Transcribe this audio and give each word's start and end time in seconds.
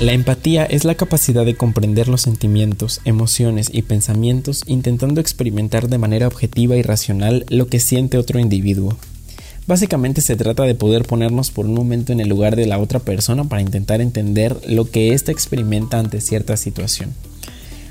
La 0.00 0.14
empatía 0.14 0.64
es 0.64 0.86
la 0.86 0.94
capacidad 0.94 1.44
de 1.44 1.56
comprender 1.56 2.08
los 2.08 2.22
sentimientos, 2.22 3.02
emociones 3.04 3.68
y 3.70 3.82
pensamientos 3.82 4.62
intentando 4.66 5.20
experimentar 5.20 5.90
de 5.90 5.98
manera 5.98 6.26
objetiva 6.26 6.74
y 6.76 6.80
racional 6.82 7.44
lo 7.50 7.66
que 7.66 7.80
siente 7.80 8.16
otro 8.16 8.40
individuo. 8.40 8.96
Básicamente 9.66 10.22
se 10.22 10.36
trata 10.36 10.62
de 10.62 10.74
poder 10.74 11.04
ponernos 11.04 11.50
por 11.50 11.66
un 11.66 11.74
momento 11.74 12.14
en 12.14 12.20
el 12.20 12.30
lugar 12.30 12.56
de 12.56 12.64
la 12.64 12.78
otra 12.78 13.00
persona 13.00 13.44
para 13.44 13.60
intentar 13.60 14.00
entender 14.00 14.56
lo 14.66 14.90
que 14.90 15.12
ésta 15.12 15.32
experimenta 15.32 15.98
ante 15.98 16.22
cierta 16.22 16.56
situación. 16.56 17.12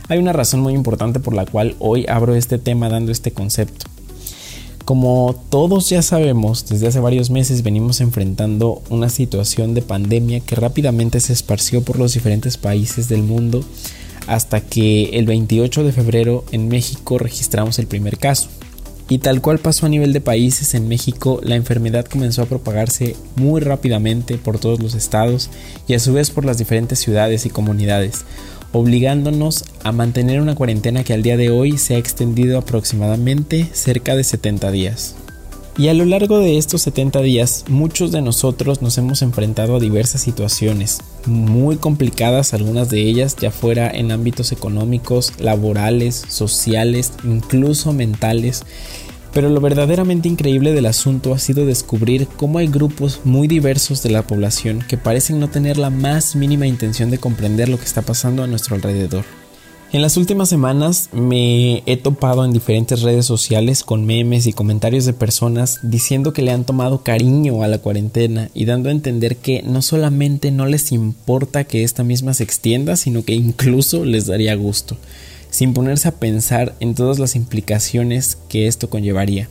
Hay 0.07 0.17
una 0.17 0.33
razón 0.33 0.61
muy 0.61 0.73
importante 0.73 1.19
por 1.19 1.35
la 1.35 1.45
cual 1.45 1.75
hoy 1.77 2.07
abro 2.09 2.33
este 2.33 2.57
tema 2.57 2.89
dando 2.89 3.11
este 3.11 3.29
concepto. 3.29 3.85
Como 4.89 5.35
todos 5.51 5.87
ya 5.87 6.01
sabemos, 6.01 6.65
desde 6.67 6.87
hace 6.87 6.99
varios 6.99 7.29
meses 7.29 7.61
venimos 7.61 8.01
enfrentando 8.01 8.81
una 8.89 9.09
situación 9.09 9.75
de 9.75 9.83
pandemia 9.83 10.39
que 10.39 10.55
rápidamente 10.55 11.19
se 11.19 11.31
esparció 11.31 11.83
por 11.83 11.99
los 11.99 12.15
diferentes 12.15 12.57
países 12.57 13.07
del 13.07 13.21
mundo 13.21 13.63
hasta 14.25 14.61
que 14.61 15.11
el 15.19 15.27
28 15.27 15.83
de 15.83 15.91
febrero 15.91 16.43
en 16.51 16.69
México 16.69 17.19
registramos 17.19 17.77
el 17.77 17.85
primer 17.85 18.17
caso. 18.17 18.49
Y 19.09 19.19
tal 19.19 19.41
cual 19.41 19.59
pasó 19.59 19.85
a 19.85 19.89
nivel 19.89 20.11
de 20.11 20.21
países, 20.21 20.73
en 20.73 20.87
México 20.87 21.39
la 21.43 21.55
enfermedad 21.55 22.05
comenzó 22.05 22.41
a 22.41 22.47
propagarse 22.47 23.15
muy 23.35 23.61
rápidamente 23.61 24.39
por 24.39 24.57
todos 24.57 24.79
los 24.79 24.95
estados 24.95 25.51
y 25.87 25.93
a 25.93 25.99
su 25.99 26.13
vez 26.13 26.31
por 26.31 26.45
las 26.45 26.57
diferentes 26.57 26.97
ciudades 26.97 27.45
y 27.45 27.51
comunidades, 27.51 28.25
obligándonos 28.71 29.65
a 29.83 29.91
mantener 29.91 30.41
una 30.41 30.55
cuarentena 30.55 31.03
que 31.03 31.13
al 31.13 31.23
día 31.23 31.37
de 31.37 31.49
hoy 31.49 31.77
se 31.77 31.95
ha 31.95 31.97
extendido 31.97 32.57
aproximadamente 32.57 33.67
cerca 33.73 34.15
de 34.15 34.23
70 34.23 34.71
días. 34.71 35.15
Y 35.79 35.87
a 35.87 35.93
lo 35.93 36.03
largo 36.03 36.39
de 36.39 36.57
estos 36.57 36.81
70 36.81 37.21
días, 37.21 37.63
muchos 37.69 38.11
de 38.11 38.21
nosotros 38.21 38.81
nos 38.81 38.97
hemos 38.97 39.21
enfrentado 39.21 39.77
a 39.77 39.79
diversas 39.79 40.21
situaciones, 40.21 40.99
muy 41.25 41.77
complicadas 41.77 42.53
algunas 42.53 42.89
de 42.89 42.99
ellas, 42.99 43.37
ya 43.39 43.49
fuera 43.49 43.89
en 43.89 44.11
ámbitos 44.11 44.51
económicos, 44.51 45.31
laborales, 45.39 46.25
sociales, 46.27 47.13
incluso 47.23 47.93
mentales, 47.93 48.65
pero 49.33 49.49
lo 49.49 49.61
verdaderamente 49.61 50.27
increíble 50.27 50.73
del 50.73 50.85
asunto 50.85 51.33
ha 51.33 51.39
sido 51.39 51.65
descubrir 51.65 52.27
cómo 52.27 52.59
hay 52.59 52.67
grupos 52.67 53.21
muy 53.23 53.47
diversos 53.47 54.01
de 54.01 54.09
la 54.09 54.23
población 54.23 54.83
que 54.87 54.97
parecen 54.97 55.39
no 55.39 55.49
tener 55.49 55.77
la 55.77 55.89
más 55.89 56.35
mínima 56.35 56.67
intención 56.67 57.11
de 57.11 57.19
comprender 57.19 57.69
lo 57.69 57.77
que 57.77 57.85
está 57.85 58.01
pasando 58.01 58.43
a 58.43 58.47
nuestro 58.47 58.75
alrededor. 58.75 59.23
En 59.91 60.03
las 60.03 60.17
últimas 60.17 60.49
semanas 60.49 61.09
me 61.13 61.81
he 61.87 61.97
topado 61.97 62.45
en 62.45 62.53
diferentes 62.53 63.01
redes 63.01 63.25
sociales 63.25 63.83
con 63.83 64.05
memes 64.05 64.45
y 64.45 64.53
comentarios 64.53 65.05
de 65.05 65.13
personas 65.13 65.79
diciendo 65.81 66.31
que 66.31 66.43
le 66.43 66.51
han 66.51 66.63
tomado 66.63 67.01
cariño 67.01 67.63
a 67.63 67.67
la 67.67 67.79
cuarentena 67.79 68.51
y 68.53 68.65
dando 68.65 68.89
a 68.89 68.91
entender 68.91 69.37
que 69.37 69.63
no 69.63 69.81
solamente 69.81 70.51
no 70.51 70.67
les 70.67 70.91
importa 70.91 71.63
que 71.63 71.83
esta 71.83 72.03
misma 72.03 72.35
se 72.35 72.43
extienda, 72.43 72.97
sino 72.97 73.25
que 73.25 73.33
incluso 73.33 74.05
les 74.05 74.27
daría 74.27 74.53
gusto 74.53 74.95
sin 75.49 75.73
ponerse 75.73 76.07
a 76.07 76.15
pensar 76.15 76.75
en 76.79 76.95
todas 76.95 77.19
las 77.19 77.35
implicaciones 77.35 78.37
que 78.49 78.67
esto 78.67 78.89
conllevaría. 78.89 79.49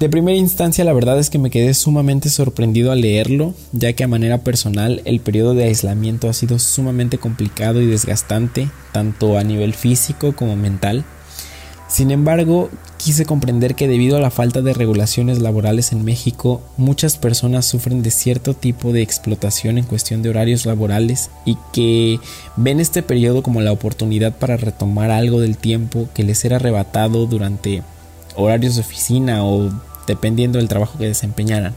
De 0.00 0.08
primera 0.08 0.38
instancia 0.38 0.82
la 0.82 0.94
verdad 0.94 1.18
es 1.18 1.28
que 1.28 1.38
me 1.38 1.50
quedé 1.50 1.74
sumamente 1.74 2.30
sorprendido 2.30 2.90
al 2.90 3.02
leerlo, 3.02 3.52
ya 3.72 3.92
que 3.92 4.02
a 4.02 4.08
manera 4.08 4.38
personal 4.38 5.02
el 5.04 5.20
periodo 5.20 5.52
de 5.52 5.64
aislamiento 5.64 6.30
ha 6.30 6.32
sido 6.32 6.58
sumamente 6.58 7.18
complicado 7.18 7.82
y 7.82 7.86
desgastante, 7.86 8.70
tanto 8.92 9.36
a 9.36 9.44
nivel 9.44 9.74
físico 9.74 10.34
como 10.34 10.56
mental. 10.56 11.04
Sin 11.90 12.12
embargo, 12.12 12.70
quise 12.98 13.26
comprender 13.26 13.74
que 13.74 13.88
debido 13.88 14.16
a 14.16 14.20
la 14.20 14.30
falta 14.30 14.62
de 14.62 14.72
regulaciones 14.72 15.40
laborales 15.40 15.90
en 15.90 16.04
México, 16.04 16.62
muchas 16.76 17.18
personas 17.18 17.66
sufren 17.66 18.04
de 18.04 18.12
cierto 18.12 18.54
tipo 18.54 18.92
de 18.92 19.02
explotación 19.02 19.76
en 19.76 19.84
cuestión 19.84 20.22
de 20.22 20.30
horarios 20.30 20.66
laborales 20.66 21.30
y 21.44 21.58
que 21.72 22.20
ven 22.54 22.78
este 22.78 23.02
periodo 23.02 23.42
como 23.42 23.60
la 23.60 23.72
oportunidad 23.72 24.32
para 24.36 24.56
retomar 24.56 25.10
algo 25.10 25.40
del 25.40 25.56
tiempo 25.56 26.08
que 26.14 26.22
les 26.22 26.44
era 26.44 26.56
arrebatado 26.56 27.26
durante 27.26 27.82
horarios 28.36 28.76
de 28.76 28.82
oficina 28.82 29.44
o 29.44 29.68
dependiendo 30.06 30.60
del 30.60 30.68
trabajo 30.68 30.96
que 30.96 31.08
desempeñaran. 31.08 31.74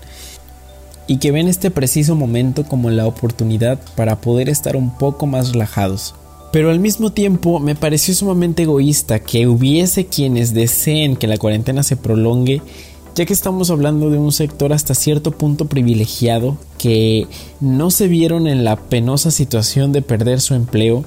Y 1.07 1.17
que 1.17 1.31
ven 1.31 1.47
este 1.47 1.71
preciso 1.71 2.15
momento 2.15 2.65
como 2.65 2.91
la 2.91 3.07
oportunidad 3.07 3.79
para 3.95 4.21
poder 4.21 4.47
estar 4.47 4.75
un 4.75 4.95
poco 4.95 5.25
más 5.25 5.53
relajados, 5.53 6.13
pero 6.53 6.69
al 6.69 6.79
mismo 6.79 7.11
tiempo 7.11 7.59
me 7.59 7.73
pareció 7.73 8.13
sumamente 8.13 8.61
egoísta 8.61 9.17
que 9.17 9.47
hubiese 9.47 10.05
quienes 10.05 10.53
deseen 10.53 11.15
que 11.15 11.25
la 11.25 11.39
cuarentena 11.39 11.81
se 11.81 11.97
prolongue, 11.97 12.61
ya 13.15 13.25
que 13.25 13.33
estamos 13.33 13.71
hablando 13.71 14.11
de 14.11 14.19
un 14.19 14.31
sector 14.31 14.71
hasta 14.71 14.93
cierto 14.93 15.31
punto 15.31 15.65
privilegiado 15.65 16.59
que 16.77 17.25
no 17.59 17.89
se 17.89 18.07
vieron 18.07 18.45
en 18.45 18.63
la 18.63 18.75
penosa 18.75 19.31
situación 19.31 19.91
de 19.93 20.03
perder 20.03 20.41
su 20.41 20.53
empleo 20.53 21.03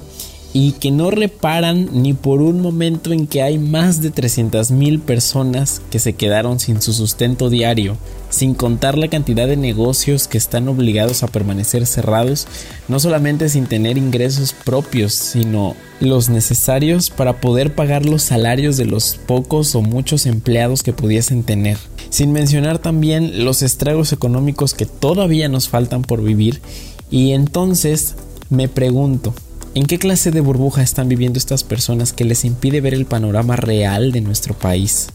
y 0.59 0.73
que 0.73 0.91
no 0.91 1.11
reparan 1.11 1.91
ni 1.93 2.15
por 2.15 2.41
un 2.41 2.63
momento 2.63 3.13
en 3.13 3.27
que 3.27 3.43
hay 3.43 3.59
más 3.59 4.01
de 4.01 4.11
300.000 4.11 5.03
personas 5.03 5.83
que 5.91 5.99
se 5.99 6.15
quedaron 6.15 6.61
sin 6.61 6.81
su 6.81 6.95
sustento 6.95 7.51
diario, 7.51 7.99
sin 8.31 8.55
contar 8.55 8.97
la 8.97 9.09
cantidad 9.09 9.47
de 9.47 9.59
negocios 9.59 10.29
que 10.29 10.39
están 10.39 10.67
obligados 10.69 11.23
a 11.23 11.27
permanecer 11.27 11.85
cerrados, 11.85 12.47
no 12.89 12.99
solamente 13.01 13.51
sin 13.51 13.67
tener 13.67 13.99
ingresos 13.99 14.55
propios, 14.55 15.13
sino 15.13 15.77
los 16.01 16.31
necesarios 16.31 17.11
para 17.11 17.39
poder 17.39 17.75
pagar 17.75 18.07
los 18.07 18.23
salarios 18.23 18.79
de 18.79 18.87
los 18.87 19.19
pocos 19.27 19.75
o 19.75 19.83
muchos 19.83 20.25
empleados 20.25 20.83
que 20.83 20.95
pudiesen 20.95 21.43
tener. 21.43 21.77
Sin 22.09 22.33
mencionar 22.33 22.79
también 22.79 23.45
los 23.45 23.61
estragos 23.61 24.15
económicos 24.15 24.73
que 24.73 24.87
todavía 24.87 25.51
nos 25.51 25.69
faltan 25.69 26.01
por 26.01 26.23
vivir 26.23 26.63
y 27.11 27.33
entonces 27.33 28.15
me 28.49 28.69
pregunto, 28.69 29.35
¿En 29.77 29.85
qué 29.85 29.99
clase 29.99 30.31
de 30.31 30.41
burbuja 30.41 30.81
están 30.81 31.07
viviendo 31.07 31.39
estas 31.39 31.63
personas 31.63 32.15
que 32.15 32.25
les 32.25 32.47
impide 32.47 32.81
ver 32.81 32.95
el 32.95 33.05
panorama 33.05 33.57
real 33.57 34.11
de 34.11 34.23
nuestro 34.23 34.55
país? 34.55 35.09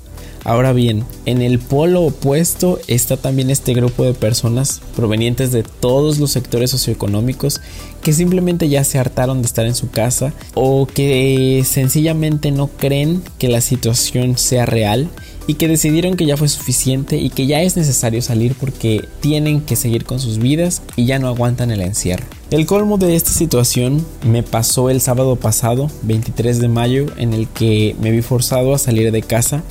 Ahora 0.44 0.72
bien, 0.72 1.04
en 1.26 1.42
el 1.42 1.58
polo 1.58 2.04
opuesto 2.04 2.80
está 2.86 3.18
también 3.18 3.50
este 3.50 3.74
grupo 3.74 4.04
de 4.04 4.14
personas 4.14 4.80
provenientes 4.96 5.52
de 5.52 5.64
todos 5.64 6.20
los 6.20 6.30
sectores 6.30 6.70
socioeconómicos 6.70 7.60
que 8.04 8.14
simplemente 8.14 8.70
ya 8.70 8.84
se 8.84 9.00
hartaron 9.00 9.42
de 9.42 9.48
estar 9.48 9.66
en 9.66 9.74
su 9.74 9.90
casa 9.90 10.32
o 10.54 10.86
que 10.86 11.64
sencillamente 11.66 12.52
no 12.52 12.68
creen 12.68 13.24
que 13.40 13.50
la 13.50 13.62
situación 13.62 14.38
sea 14.38 14.68
real 14.68 15.10
y 15.52 15.56
que 15.56 15.68
decidieron 15.68 16.16
que 16.16 16.26
ya 16.26 16.38
fue 16.38 16.48
suficiente 16.48 17.18
y 17.18 17.30
que 17.30 17.46
ya 17.46 17.62
es 17.62 17.76
necesario 17.76 18.22
salir 18.22 18.56
porque 18.58 19.10
tienen 19.20 19.60
que 19.60 19.76
seguir 19.76 20.06
con 20.06 20.22
sus 20.22 20.38
vidas 20.38 20.82
y 20.96 21.06
ya 21.06 21.20
no 21.20 21.28
aguantan 21.28 21.72
el 21.72 21.82
encierro. 21.82 22.24
El 22.52 22.66
colmo 22.66 22.98
de 22.98 23.18
esta 23.18 23.32
situación 23.32 24.06
me 24.26 24.44
pasó 24.44 24.90
el 24.90 25.02
sábado 25.02 25.36
pasado, 25.36 25.92
23 26.04 26.60
de 26.60 26.70
mayo, 26.70 27.08
en 27.18 27.34
el 27.34 27.50
que 27.50 27.98
me 28.00 28.12
vi 28.12 28.22
forzado 28.22 28.74
a 28.74 28.78
salir 28.78 29.12
de 29.12 29.22
casa 29.24 29.62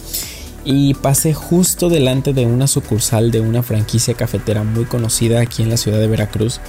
y 0.66 0.92
pasé 0.92 1.32
justo 1.32 1.88
delante 1.88 2.34
de 2.34 2.44
una 2.44 2.66
sucursal 2.66 3.30
de 3.30 3.40
una 3.40 3.62
franquicia 3.62 4.12
cafetera 4.12 4.64
muy 4.64 4.84
conocida 4.84 5.40
aquí 5.40 5.62
en 5.62 5.70
la 5.70 5.78
ciudad 5.78 5.98
de 5.98 6.08
Veracruz 6.08 6.60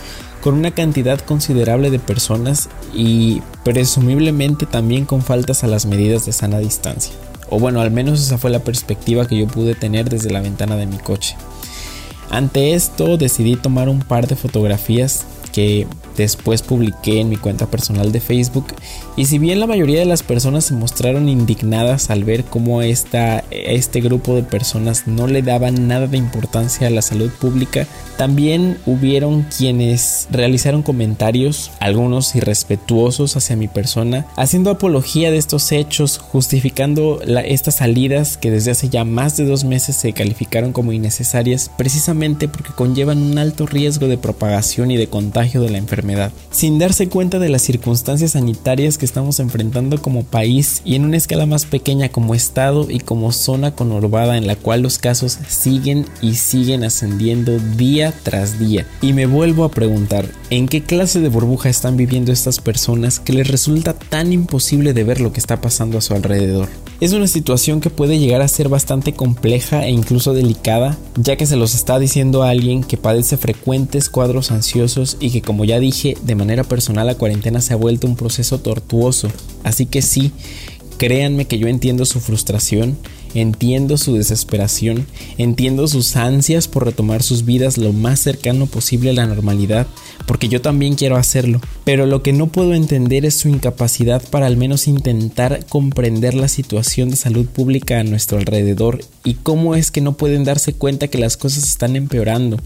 con 0.42 0.54
una 0.54 0.72
cantidad 0.72 1.20
considerable 1.20 1.90
de 1.90 2.00
personas 2.00 2.70
y 2.96 3.42
presumiblemente 3.66 4.66
también 4.66 5.04
con 5.04 5.22
faltas 5.22 5.66
a 5.66 5.68
las 5.68 5.86
medidas 5.86 6.26
de 6.26 6.32
sana 6.32 6.60
distancia. 6.60 7.14
O 7.52 7.60
bueno, 7.60 7.82
al 7.82 7.92
menos 7.92 8.22
esa 8.22 8.38
fue 8.38 8.50
la 8.50 8.60
perspectiva 8.60 9.28
que 9.28 9.38
yo 9.38 9.46
pude 9.46 9.76
tener 9.76 10.10
desde 10.10 10.32
la 10.32 10.40
ventana 10.40 10.78
de 10.78 10.86
mi 10.86 10.98
coche. 10.98 11.36
Ante 12.30 12.74
esto 12.74 13.18
decidí 13.18 13.58
tomar 13.58 13.90
un 13.90 14.00
par 14.00 14.26
de 14.28 14.38
fotografías 14.38 15.26
que 15.52 15.86
después 16.18 16.62
publiqué 16.62 17.20
en 17.20 17.30
mi 17.30 17.38
cuenta 17.38 17.68
personal 17.68 18.12
de 18.12 18.20
Facebook 18.20 18.68
y 19.16 19.26
si 19.26 19.40
bien 19.40 19.60
la 19.60 19.68
mayoría 19.68 20.00
de 20.00 20.06
las 20.06 20.24
personas 20.24 20.66
se 20.66 20.74
mostraron 20.74 21.30
indignadas 21.30 22.10
al 22.10 22.24
ver 22.24 22.44
cómo 22.44 22.82
esta, 22.82 23.44
este 23.52 24.02
grupo 24.02 24.36
de 24.36 24.44
personas 24.44 25.08
no 25.08 25.28
le 25.28 25.42
daban 25.42 25.88
nada 25.88 26.08
de 26.08 26.18
importancia 26.18 26.88
a 26.88 26.92
la 26.92 27.02
salud 27.02 27.30
pública, 27.30 27.88
también 28.18 28.78
hubieron 28.86 29.44
quienes 29.44 30.28
realizaron 30.32 30.84
comentarios, 30.84 31.72
algunos 31.80 32.36
irrespetuosos 32.36 33.36
hacia 33.36 33.56
mi 33.56 33.68
persona, 33.68 34.26
haciendo 34.36 34.72
apología 34.72 35.32
de 35.32 35.38
estos 35.38 35.72
hechos, 35.72 36.18
justificando 36.18 37.22
estas 37.46 37.76
salidas 37.76 38.38
que 38.38 38.52
desde 38.52 38.72
hace 38.72 38.90
ya 38.90 39.06
más 39.06 39.38
de 39.38 39.46
dos 39.46 39.64
meses 39.64 39.96
se 39.96 40.14
calificaron 40.14 40.72
como 40.72 40.94
innecesarias 40.94 41.72
precisamente 41.78 42.48
porque 42.48 42.74
conllevan 42.74 43.22
un 43.22 43.38
alto 43.38 43.66
riesgo 43.66 44.08
de 44.08 44.18
propagación 44.18 44.92
y 44.92 44.98
de 44.98 45.08
contagio 45.08 45.62
de 45.62 45.70
la 45.70 45.78
sin 46.52 46.80
darse 46.80 47.08
cuenta 47.08 47.40
de 47.40 47.50
las 47.50 47.62
circunstancias 47.62 48.32
sanitarias 48.32 48.98
que 48.98 49.06
estamos 49.06 49.40
enfrentando 49.40 50.02
como 50.02 50.24
país 50.24 50.82
y 50.86 50.96
en 50.96 51.06
una 51.06 51.18
escala 51.18 51.46
más 51.46 51.66
pequeña 51.66 52.10
como 52.10 52.36
estado 52.36 52.90
y 52.90 53.00
como 53.00 53.32
zona 53.32 53.76
conurbada 53.76 54.38
en 54.38 54.48
la 54.48 54.56
cual 54.56 54.82
los 54.82 54.98
casos 54.98 55.38
siguen 55.48 56.06
y 56.22 56.36
siguen 56.36 56.84
ascendiendo 56.84 57.58
día 57.60 58.14
tras 58.24 58.60
día. 58.60 58.86
Y 59.02 59.14
me 59.14 59.26
vuelvo 59.26 59.64
a 59.64 59.72
preguntar, 59.72 60.30
¿en 60.50 60.68
qué 60.68 60.84
clase 60.84 61.20
de 61.20 61.30
burbuja 61.30 61.70
están 61.70 61.98
viviendo 61.98 62.32
estas 62.32 62.60
personas 62.60 63.20
que 63.20 63.34
les 63.34 63.48
resulta 63.48 63.94
tan 63.94 64.34
imposible 64.34 64.94
de 64.94 65.04
ver 65.04 65.22
lo 65.22 65.34
que 65.34 65.40
está 65.40 65.62
pasando 65.62 65.98
a 65.98 66.02
su 66.02 66.14
alrededor? 66.14 66.70
Es 67.02 67.14
una 67.14 67.26
situación 67.26 67.82
que 67.82 67.90
puede 67.90 68.20
llegar 68.20 68.44
a 68.44 68.48
ser 68.48 68.70
bastante 68.70 69.14
compleja 69.14 69.88
e 69.88 69.90
incluso 69.90 70.36
delicada, 70.36 71.00
ya 71.16 71.36
que 71.36 71.48
se 71.48 71.56
los 71.56 71.74
está 71.74 71.98
diciendo 71.98 72.44
a 72.44 72.52
alguien 72.52 72.84
que 72.84 72.96
padece 72.96 73.38
frecuentes 73.38 74.08
cuadros 74.08 74.52
ansiosos 74.52 75.18
y 75.20 75.32
que 75.32 75.42
como 75.42 75.66
ya 75.66 75.80
dije, 75.80 76.16
de 76.22 76.36
manera 76.36 76.64
personal 76.64 77.08
la 77.08 77.16
cuarentena 77.16 77.60
se 77.60 77.74
ha 77.74 77.76
vuelto 77.76 78.06
un 78.06 78.16
proceso 78.16 78.60
tortuoso. 78.60 79.30
Así 79.64 79.88
que 79.88 80.04
sí, 80.04 80.32
créanme 80.98 81.46
que 81.46 81.58
yo 81.58 81.68
entiendo 81.68 82.06
su 82.06 82.20
frustración 82.20 82.96
Entiendo 83.34 83.98
su 83.98 84.16
desesperación, 84.16 85.08
entiendo 85.38 85.88
sus 85.88 86.16
ansias 86.16 86.68
por 86.68 86.86
retomar 86.86 87.24
sus 87.24 87.46
vidas 87.46 87.78
lo 87.78 87.94
más 87.94 88.20
cercano 88.20 88.66
posible 88.66 89.12
a 89.12 89.14
la 89.14 89.26
normalidad, 89.26 89.88
porque 90.28 90.50
yo 90.50 90.62
también 90.62 90.96
quiero 90.96 91.16
hacerlo, 91.16 91.62
pero 91.86 92.06
lo 92.06 92.24
que 92.24 92.34
no 92.34 92.48
puedo 92.48 92.74
entender 92.74 93.26
es 93.26 93.36
su 93.36 93.48
incapacidad 93.48 94.22
para 94.30 94.48
al 94.48 94.58
menos 94.58 94.88
intentar 94.88 95.66
comprender 95.68 96.34
la 96.34 96.48
situación 96.48 97.10
de 97.10 97.16
salud 97.16 97.46
pública 97.46 98.00
a 98.00 98.04
nuestro 98.04 98.38
alrededor 98.38 99.00
y 99.24 99.36
cómo 99.36 99.76
es 99.76 99.92
que 99.92 100.02
no 100.02 100.14
pueden 100.14 100.44
darse 100.44 100.74
cuenta 100.74 101.08
que 101.08 101.18
las 101.18 101.38
cosas 101.38 101.64
están 101.64 101.96
empeorando 101.96 102.58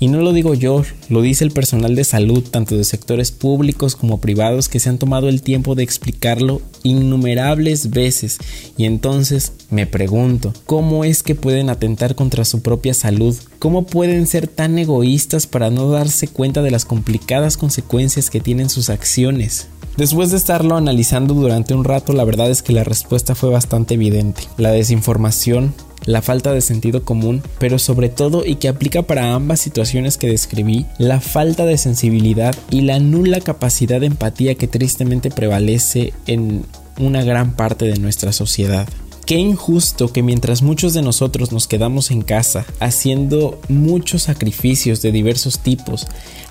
y 0.00 0.08
no 0.08 0.20
lo 0.20 0.32
digo 0.32 0.54
yo, 0.54 0.82
lo 1.08 1.22
dice 1.22 1.44
el 1.44 1.50
personal 1.50 1.94
de 1.94 2.04
salud, 2.04 2.42
tanto 2.42 2.76
de 2.76 2.84
sectores 2.84 3.32
públicos 3.32 3.96
como 3.96 4.20
privados, 4.20 4.68
que 4.68 4.80
se 4.80 4.88
han 4.88 4.98
tomado 4.98 5.28
el 5.28 5.42
tiempo 5.42 5.74
de 5.74 5.82
explicarlo 5.82 6.62
innumerables 6.82 7.90
veces. 7.90 8.38
Y 8.76 8.84
entonces 8.84 9.52
me 9.70 9.86
pregunto, 9.86 10.52
¿cómo 10.66 11.04
es 11.04 11.22
que 11.22 11.34
pueden 11.34 11.68
atentar 11.70 12.14
contra 12.14 12.44
su 12.44 12.62
propia 12.62 12.94
salud? 12.94 13.36
¿Cómo 13.58 13.86
pueden 13.86 14.26
ser 14.26 14.46
tan 14.46 14.78
egoístas 14.78 15.46
para 15.46 15.70
no 15.70 15.90
darse 15.90 16.28
cuenta 16.28 16.62
de 16.62 16.70
las 16.70 16.84
complicadas 16.84 17.56
consecuencias 17.56 18.30
que 18.30 18.40
tienen 18.40 18.70
sus 18.70 18.90
acciones? 18.90 19.68
Después 19.96 20.30
de 20.30 20.36
estarlo 20.36 20.76
analizando 20.76 21.34
durante 21.34 21.74
un 21.74 21.82
rato, 21.82 22.12
la 22.12 22.22
verdad 22.22 22.48
es 22.50 22.62
que 22.62 22.72
la 22.72 22.84
respuesta 22.84 23.34
fue 23.34 23.50
bastante 23.50 23.94
evidente. 23.94 24.42
La 24.56 24.70
desinformación, 24.70 25.74
la 26.08 26.22
falta 26.22 26.54
de 26.54 26.62
sentido 26.62 27.04
común, 27.04 27.42
pero 27.58 27.78
sobre 27.78 28.08
todo 28.08 28.46
y 28.46 28.54
que 28.54 28.68
aplica 28.68 29.02
para 29.02 29.34
ambas 29.34 29.60
situaciones 29.60 30.16
que 30.16 30.26
describí, 30.26 30.86
la 30.96 31.20
falta 31.20 31.66
de 31.66 31.76
sensibilidad 31.76 32.56
y 32.70 32.80
la 32.80 32.98
nula 32.98 33.40
capacidad 33.40 34.00
de 34.00 34.06
empatía 34.06 34.54
que 34.54 34.68
tristemente 34.68 35.30
prevalece 35.30 36.14
en 36.26 36.64
una 36.98 37.22
gran 37.22 37.54
parte 37.54 37.84
de 37.84 37.98
nuestra 37.98 38.32
sociedad. 38.32 38.88
Qué 39.26 39.34
injusto 39.34 40.10
que 40.10 40.22
mientras 40.22 40.62
muchos 40.62 40.94
de 40.94 41.02
nosotros 41.02 41.52
nos 41.52 41.68
quedamos 41.68 42.10
en 42.10 42.22
casa 42.22 42.64
haciendo 42.80 43.60
muchos 43.68 44.22
sacrificios 44.22 45.02
de 45.02 45.12
diversos 45.12 45.58
tipos, 45.58 46.06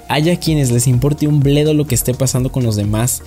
haya 0.08 0.40
quienes 0.40 0.70
les 0.70 0.86
importe 0.86 1.28
un 1.28 1.40
bledo 1.40 1.74
lo 1.74 1.88
que 1.88 1.96
esté 1.96 2.14
pasando 2.14 2.52
con 2.52 2.64
los 2.64 2.76
demás 2.76 3.24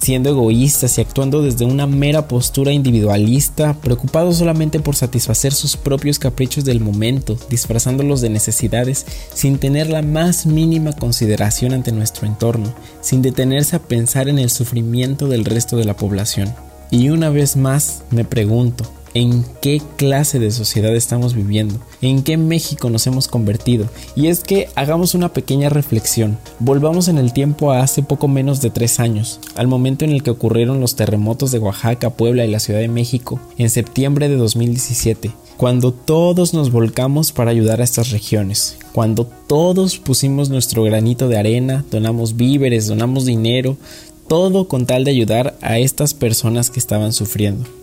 siendo 0.00 0.30
egoístas 0.30 0.96
y 0.96 1.00
actuando 1.02 1.42
desde 1.42 1.64
una 1.64 1.86
mera 1.86 2.26
postura 2.26 2.72
individualista, 2.72 3.74
preocupados 3.74 4.38
solamente 4.38 4.80
por 4.80 4.96
satisfacer 4.96 5.52
sus 5.52 5.76
propios 5.76 6.18
caprichos 6.18 6.64
del 6.64 6.80
momento, 6.80 7.38
disfrazándolos 7.48 8.20
de 8.20 8.30
necesidades 8.30 9.06
sin 9.34 9.58
tener 9.58 9.90
la 9.90 10.02
más 10.02 10.46
mínima 10.46 10.92
consideración 10.92 11.74
ante 11.74 11.92
nuestro 11.92 12.26
entorno, 12.26 12.72
sin 13.00 13.22
detenerse 13.22 13.76
a 13.76 13.82
pensar 13.82 14.28
en 14.28 14.38
el 14.38 14.50
sufrimiento 14.50 15.28
del 15.28 15.44
resto 15.44 15.76
de 15.76 15.84
la 15.84 15.96
población. 15.96 16.52
Y 16.90 17.10
una 17.10 17.30
vez 17.30 17.56
más 17.56 18.02
me 18.10 18.24
pregunto, 18.24 18.90
en 19.14 19.44
qué 19.60 19.82
clase 19.96 20.38
de 20.38 20.50
sociedad 20.50 20.94
estamos 20.94 21.34
viviendo, 21.34 21.80
en 22.00 22.22
qué 22.22 22.36
México 22.36 22.90
nos 22.90 23.06
hemos 23.06 23.28
convertido. 23.28 23.86
Y 24.16 24.28
es 24.28 24.40
que 24.40 24.68
hagamos 24.74 25.14
una 25.14 25.32
pequeña 25.32 25.68
reflexión, 25.68 26.38
volvamos 26.58 27.08
en 27.08 27.18
el 27.18 27.32
tiempo 27.32 27.72
a 27.72 27.80
hace 27.80 28.02
poco 28.02 28.28
menos 28.28 28.60
de 28.60 28.70
tres 28.70 29.00
años, 29.00 29.40
al 29.56 29.66
momento 29.66 30.04
en 30.04 30.12
el 30.12 30.22
que 30.22 30.30
ocurrieron 30.30 30.80
los 30.80 30.96
terremotos 30.96 31.50
de 31.50 31.58
Oaxaca, 31.58 32.10
Puebla 32.10 32.44
y 32.44 32.50
la 32.50 32.60
Ciudad 32.60 32.80
de 32.80 32.88
México, 32.88 33.40
en 33.58 33.70
septiembre 33.70 34.28
de 34.28 34.36
2017, 34.36 35.32
cuando 35.56 35.92
todos 35.92 36.54
nos 36.54 36.72
volcamos 36.72 37.32
para 37.32 37.50
ayudar 37.50 37.80
a 37.80 37.84
estas 37.84 38.10
regiones, 38.10 38.78
cuando 38.92 39.26
todos 39.46 39.98
pusimos 39.98 40.48
nuestro 40.48 40.82
granito 40.84 41.28
de 41.28 41.38
arena, 41.38 41.84
donamos 41.90 42.36
víveres, 42.36 42.86
donamos 42.86 43.26
dinero, 43.26 43.76
todo 44.26 44.68
con 44.68 44.86
tal 44.86 45.04
de 45.04 45.10
ayudar 45.10 45.56
a 45.60 45.78
estas 45.78 46.14
personas 46.14 46.70
que 46.70 46.78
estaban 46.78 47.12
sufriendo. 47.12 47.79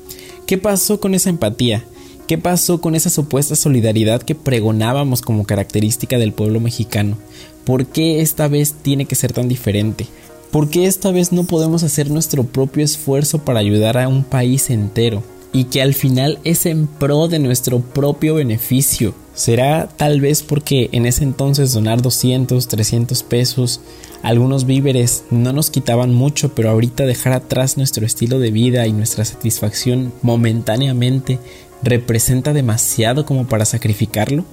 ¿Qué 0.48 0.58
pasó 0.58 1.02
con 1.02 1.14
esa 1.14 1.30
empatía? 1.30 1.84
¿Qué 2.26 2.38
pasó 2.38 2.80
con 2.80 2.96
esa 2.96 3.10
supuesta 3.10 3.58
solidaridad 3.58 4.22
que 4.22 4.34
pregonábamos 4.34 5.22
como 5.22 5.44
característica 5.44 6.18
del 6.18 6.32
pueblo 6.32 6.62
mexicano? 6.62 7.18
¿Por 7.66 7.86
qué 7.86 8.22
esta 8.22 8.48
vez 8.48 8.74
tiene 8.82 9.04
que 9.04 9.16
ser 9.16 9.34
tan 9.34 9.50
diferente? 9.50 10.08
¿Por 10.50 10.70
qué 10.70 10.86
esta 10.86 11.12
vez 11.12 11.34
no 11.34 11.44
podemos 11.44 11.84
hacer 11.84 12.10
nuestro 12.10 12.46
propio 12.46 12.86
esfuerzo 12.86 13.40
para 13.40 13.60
ayudar 13.60 13.98
a 13.98 14.08
un 14.08 14.24
país 14.24 14.70
entero? 14.70 15.22
Y 15.52 15.66
que 15.66 15.82
al 15.82 15.94
final 15.94 16.40
es 16.46 16.66
en 16.66 16.88
pro 16.88 17.28
de 17.28 17.40
nuestro 17.40 17.82
propio 17.82 18.36
beneficio. 18.36 19.14
Será 19.38 19.88
tal 19.88 20.20
vez 20.20 20.42
porque 20.42 20.90
en 20.94 21.06
ese 21.06 21.24
entonces 21.24 21.72
donar 21.72 22.02
200, 22.02 22.68
300 22.68 23.22
pesos, 23.22 23.82
algunos 24.24 24.66
víveres 24.66 25.26
no 25.30 25.54
nos 25.54 25.70
quitaban 25.70 26.12
mucho, 26.12 26.56
pero 26.56 26.72
ahorita 26.72 27.06
dejar 27.06 27.34
atrás 27.34 27.78
nuestro 27.78 28.04
estilo 28.04 28.40
de 28.40 28.50
vida 28.50 28.88
y 28.88 28.94
nuestra 28.94 29.26
satisfacción 29.26 30.12
momentáneamente 30.24 31.38
representa 31.84 32.52
demasiado 32.52 33.28
como 33.28 33.48
para 33.48 33.66
sacrificarlo. 33.66 34.44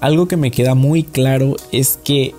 Algo 0.00 0.26
que 0.26 0.36
me 0.36 0.50
queda 0.50 0.74
muy 0.74 1.04
claro 1.04 1.54
es 1.70 2.00
que 2.02 2.34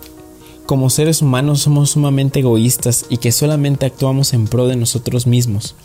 como 0.68 0.90
seres 0.90 1.22
humanos 1.22 1.62
somos 1.62 1.92
sumamente 1.92 2.40
egoístas 2.42 3.06
y 3.10 3.18
que 3.18 3.32
solamente 3.32 3.86
actuamos 3.86 4.34
en 4.34 4.46
pro 4.46 4.68
de 4.68 4.76
nosotros 4.76 5.26
mismos. 5.26 5.76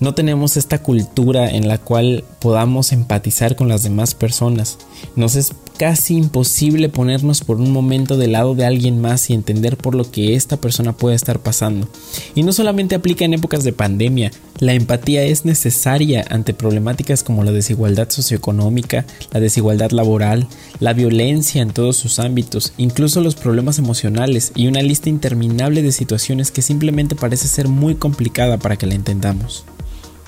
No 0.00 0.14
tenemos 0.14 0.58
esta 0.58 0.82
cultura 0.82 1.48
en 1.48 1.68
la 1.68 1.78
cual 1.78 2.24
podamos 2.40 2.92
empatizar 2.92 3.56
con 3.56 3.68
las 3.68 3.84
demás 3.84 4.14
personas. 4.14 4.76
Nos 5.16 5.36
es 5.36 5.54
casi 5.76 6.16
imposible 6.16 6.88
ponernos 6.88 7.42
por 7.42 7.56
un 7.56 7.72
momento 7.72 8.16
del 8.16 8.32
lado 8.32 8.54
de 8.54 8.64
alguien 8.64 9.00
más 9.00 9.28
y 9.30 9.34
entender 9.34 9.76
por 9.76 9.94
lo 9.94 10.10
que 10.10 10.34
esta 10.34 10.56
persona 10.56 10.92
puede 10.92 11.16
estar 11.16 11.40
pasando. 11.40 11.88
Y 12.34 12.42
no 12.42 12.52
solamente 12.52 12.94
aplica 12.94 13.24
en 13.24 13.34
épocas 13.34 13.64
de 13.64 13.72
pandemia, 13.72 14.30
la 14.60 14.74
empatía 14.74 15.24
es 15.24 15.44
necesaria 15.44 16.24
ante 16.30 16.54
problemáticas 16.54 17.24
como 17.24 17.42
la 17.42 17.50
desigualdad 17.52 18.08
socioeconómica, 18.10 19.04
la 19.32 19.40
desigualdad 19.40 19.90
laboral, 19.90 20.46
la 20.78 20.92
violencia 20.92 21.60
en 21.60 21.72
todos 21.72 21.96
sus 21.96 22.18
ámbitos, 22.18 22.72
incluso 22.76 23.20
los 23.20 23.34
problemas 23.34 23.78
emocionales 23.78 24.52
y 24.54 24.68
una 24.68 24.82
lista 24.82 25.08
interminable 25.08 25.82
de 25.82 25.92
situaciones 25.92 26.50
que 26.50 26.62
simplemente 26.62 27.16
parece 27.16 27.48
ser 27.48 27.68
muy 27.68 27.96
complicada 27.96 28.58
para 28.58 28.76
que 28.76 28.86
la 28.86 28.94
entendamos. 28.94 29.64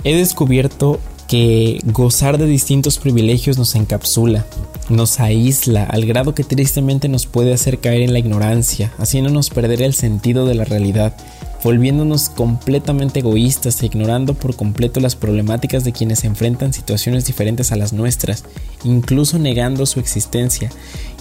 He 0.03 0.17
descubierto 0.17 1.01
que 1.29 1.81
gozar 1.85 2.39
de 2.39 2.47
distintos 2.47 2.99
privilegios 2.99 3.59
nos 3.59 3.75
encapsula, 3.75 4.47
nos 4.89 5.19
aísla 5.19 5.85
al 5.85 6.07
grado 6.07 6.35
que 6.35 6.45
tristemente 6.45 7.09
nos 7.09 7.27
puede 7.27 7.53
hacer 7.53 7.79
caer 7.79 8.03
en 8.03 8.13
la 8.13 8.19
ignorancia, 8.19 8.93
haciéndonos 8.99 9.51
perder 9.51 9.83
el 9.83 9.95
sentido 9.95 10.47
de 10.47 10.55
la 10.55 10.65
realidad, 10.65 11.17
volviéndonos 11.65 12.29
completamente 12.29 13.21
egoístas 13.21 13.83
e 13.83 13.87
ignorando 13.87 14.35
por 14.35 14.55
completo 14.55 15.01
las 15.01 15.17
problemáticas 15.17 15.83
de 15.83 15.93
quienes 15.93 16.23
enfrentan 16.23 16.73
situaciones 16.73 17.25
diferentes 17.25 17.73
a 17.73 17.77
las 17.77 17.93
nuestras, 17.93 18.45
incluso 18.85 19.39
negando 19.41 19.85
su 19.87 19.99
existencia. 19.99 20.71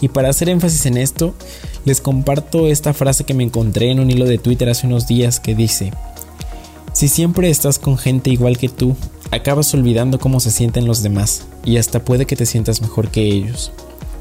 Y 0.01 0.09
para 0.09 0.29
hacer 0.29 0.49
énfasis 0.49 0.85
en 0.85 0.97
esto, 0.97 1.33
les 1.83 1.99
comparto 1.99 2.67
esta 2.67 2.93
frase 2.93 3.23
que 3.23 3.33
me 3.33 3.43
encontré 3.43 3.89
en 3.89 3.99
un 3.99 4.11
hilo 4.11 4.25
de 4.25 4.37
Twitter 4.37 4.69
hace 4.69 4.85
unos 4.85 5.07
días 5.07 5.39
que 5.39 5.55
dice, 5.55 5.91
si 6.93 7.07
siempre 7.07 7.49
estás 7.49 7.79
con 7.79 7.97
gente 7.97 8.29
igual 8.29 8.57
que 8.57 8.69
tú, 8.69 8.95
acabas 9.31 9.73
olvidando 9.73 10.19
cómo 10.19 10.39
se 10.39 10.51
sienten 10.51 10.87
los 10.87 11.03
demás 11.03 11.45
y 11.63 11.77
hasta 11.77 12.03
puede 12.03 12.25
que 12.25 12.35
te 12.35 12.45
sientas 12.45 12.81
mejor 12.81 13.09
que 13.09 13.23
ellos. 13.23 13.71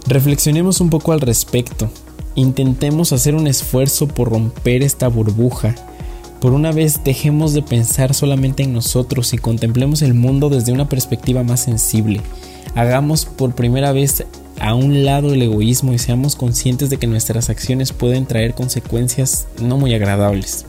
Reflexionemos 0.07 0.81
un 0.81 0.91
poco 0.91 1.13
al 1.13 1.21
respecto. 1.21 1.89
Intentemos 2.35 3.13
hacer 3.13 3.35
un 3.35 3.47
esfuerzo 3.47 4.09
por 4.09 4.31
romper 4.31 4.83
esta 4.83 5.09
burbuja. 5.09 5.75
Por 6.41 6.53
una 6.53 6.73
vez 6.73 7.03
dejemos 7.05 7.55
de 7.55 7.63
pensar 7.63 8.13
solamente 8.13 8.63
en 8.65 8.73
nosotros 8.73 9.33
y 9.33 9.39
contemplemos 9.39 10.03
el 10.03 10.15
mundo 10.15 10.51
desde 10.51 10.73
una 10.73 10.89
perspectiva 10.89 11.43
más 11.43 11.61
sensible. 11.61 12.21
Hagamos 12.75 13.25
por 13.25 13.55
primera 13.55 13.93
vez 13.93 14.27
a 14.61 14.75
un 14.75 15.05
lado 15.05 15.33
el 15.33 15.43
egoísmo 15.43 15.93
y 15.93 15.99
seamos 15.99 16.37
conscientes 16.37 16.91
de 16.91 16.99
que 16.99 17.07
nuestras 17.07 17.51
acciones 17.51 17.93
pueden 17.93 18.27
traer 18.27 18.55
consecuencias 18.55 19.47
no 19.61 19.79
muy 19.79 19.95
agradables. 19.95 20.67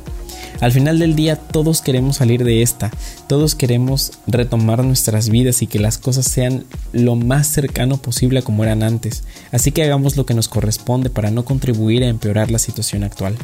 Al 0.62 0.72
final 0.72 1.00
del 1.00 1.16
día 1.16 1.36
todos 1.36 1.82
queremos 1.82 2.18
salir 2.18 2.44
de 2.44 2.62
esta, 2.62 2.92
todos 3.28 3.56
queremos 3.56 4.14
retomar 4.26 4.84
nuestras 4.84 5.30
vidas 5.30 5.62
y 5.62 5.68
que 5.68 5.80
las 5.80 5.98
cosas 5.98 6.26
sean 6.26 6.64
lo 6.94 7.16
más 7.16 7.48
cercano 7.48 7.98
posible 7.98 8.40
a 8.40 8.42
como 8.42 8.64
eran 8.64 8.82
antes, 8.82 9.24
así 9.52 9.72
que 9.72 9.84
hagamos 9.84 10.16
lo 10.16 10.26
que 10.26 10.34
nos 10.34 10.48
corresponde 10.48 11.10
para 11.10 11.32
no 11.32 11.44
contribuir 11.44 12.04
a 12.04 12.08
empeorar 12.08 12.52
la 12.52 12.60
situación 12.60 13.04
actual. 13.04 13.36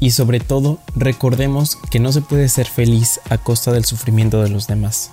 Y 0.00 0.12
sobre 0.12 0.40
todo, 0.40 0.78
recordemos 0.96 1.76
que 1.90 2.00
no 2.00 2.10
se 2.12 2.22
puede 2.22 2.48
ser 2.48 2.66
feliz 2.66 3.20
a 3.28 3.36
costa 3.36 3.70
del 3.72 3.84
sufrimiento 3.84 4.42
de 4.42 4.48
los 4.48 4.66
demás. 4.66 5.10